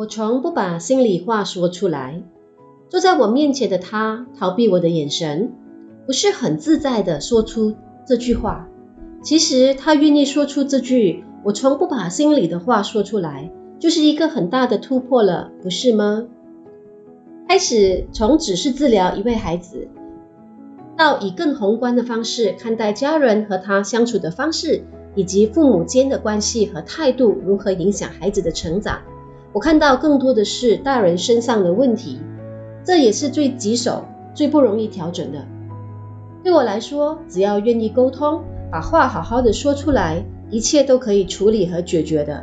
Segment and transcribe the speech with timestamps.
[0.00, 2.22] 我从不把心里话说出来。
[2.88, 5.52] 坐在我面前的他逃避我的眼神，
[6.06, 7.76] 不是很自在地说出
[8.06, 8.66] 这句话。
[9.22, 16.26] 其实他愿意说出这句“我从不把心里的话说出来”，就是一个很大的突破了，不是吗？
[17.46, 19.86] 开始从只是治疗一位孩子，
[20.96, 24.82] 到以更宏观的方式看待家人和他相处的方式，
[25.14, 29.00] 以及父母间的关系和态度如何影响孩子的成长。
[29.52, 32.20] 我看到更多的是大人身上的问题。
[32.82, 34.04] 这也是最棘手、
[34.34, 35.44] 最不容易调整的。
[36.42, 38.42] 对我来说，只要愿意沟通，
[38.72, 42.42] 把话好好的说出来，一切都可以处理和解决的。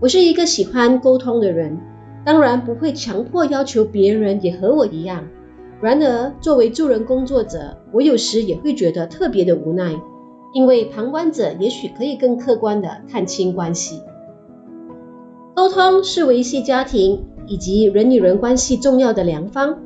[0.00, 1.78] 我是一个喜欢沟通的人，
[2.24, 5.28] 当然不会强迫要求别人也和我一样。
[5.82, 9.94] 然而，作为助人工作者，我有时也会觉得特别的无奈，
[10.54, 14.00] 因为旁观者也许可以更客观地看清关系。
[15.58, 19.76] 沟通是维系家庭以及人与人关系重要的良方。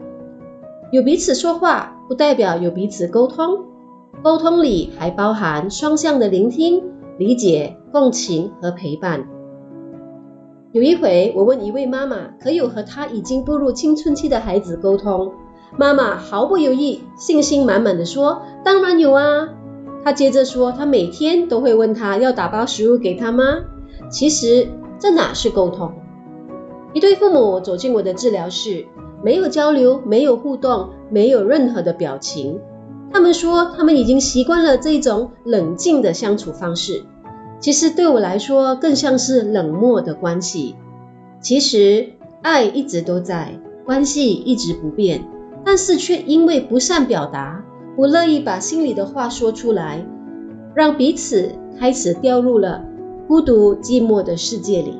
[0.91, 3.65] 有彼此说话，不代表有彼此沟通。
[4.23, 6.83] 沟通里还包含双向的聆听、
[7.17, 9.27] 理解、共情和陪伴。
[10.73, 15.33] 有一回，我问一位妈妈，可有和她已经步入青春期的孩子沟通？
[15.79, 19.49] 妈妈毫不犹豫、信心满满地说：“当然有啊。”
[20.05, 23.43] 她接着说：“她每天都会问他要打包食物给他吗？”
[24.13, 24.69] 其实。
[25.03, 25.91] 这哪是沟通？
[26.93, 28.87] 一对父母走进我的治疗室，
[29.21, 32.61] 没有交流，没有互动，没有任何的表情。
[33.13, 37.03] 他们说，他们已经习惯了这种冷静的相处方式。
[37.59, 40.77] 其实对我来说，更像是冷漠的关系。
[41.41, 45.25] 其实爱一直都在，关系一直不变，
[45.65, 47.65] 但是却因为不善表达，
[47.97, 50.07] 不乐意把心里的话说出来，
[50.77, 52.85] 让彼此开始掉入了。
[53.33, 54.99] 孤独寂寞的世界里，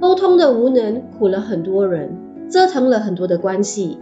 [0.00, 2.16] 沟通的无能苦了很多人，
[2.48, 3.98] 折腾了很多的关系。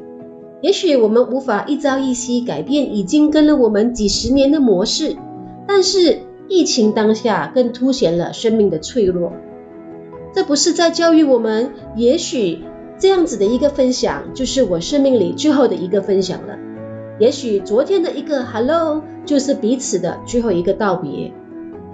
[0.60, 5.16] 也许我们无法一朝一夕改变已经跟了我们几十年的模式，
[5.66, 9.32] 但是疫情当下更凸显了生命的脆弱。
[10.32, 12.60] 这不是在教育我们，也许
[12.96, 16.56] 这样子的一个分享，就是我生命里最后的一个分享了。
[17.18, 21.32] 也许昨天的一个 hello，就是彼此的最后一个道别。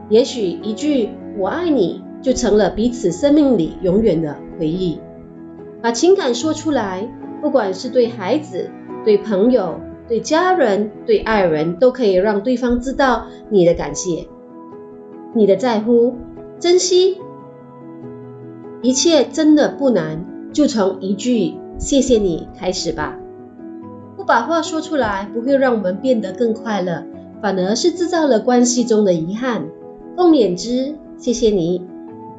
[0.08, 1.08] 也许一句
[1.38, 5.00] “我爱你”就成了彼此生命里永远的回忆。
[5.82, 7.08] 把情感说出来，
[7.42, 8.70] 不管是对孩子、
[9.04, 14.26] 对朋友、对家人、对爱人，都可以让对方知道你的感谢、
[15.34, 16.14] 你的在乎、
[16.58, 17.18] 珍惜。
[18.82, 23.18] 一切真的不难，就从一句“谢谢你”开始吧。
[24.16, 27.04] 不把话说出来，不会让我们变得更快乐，
[27.42, 29.66] 反而是制造了关系中的遗憾。
[30.16, 31.82] 共勉之，谢谢你。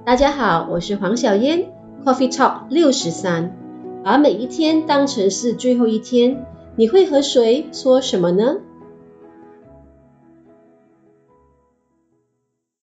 [0.03, 1.67] 大家好，我是黄小嫣
[2.03, 3.55] ，Coffee Talk 六十三。
[4.03, 6.43] 把每一天当成是最后一天，
[6.75, 8.55] 你会和谁说什么呢？